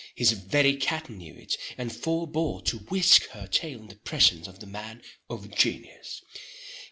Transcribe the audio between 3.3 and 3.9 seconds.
her tail in